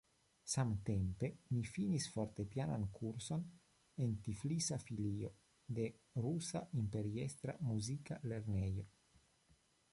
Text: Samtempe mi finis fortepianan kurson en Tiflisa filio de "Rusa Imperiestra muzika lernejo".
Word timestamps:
Samtempe 0.51 1.27
mi 1.55 1.59
finis 1.71 2.07
fortepianan 2.13 2.87
kurson 2.95 3.45
en 4.07 4.17
Tiflisa 4.29 4.79
filio 4.87 5.31
de 5.81 5.87
"Rusa 6.27 6.65
Imperiestra 6.85 7.59
muzika 7.71 8.21
lernejo". 8.33 8.91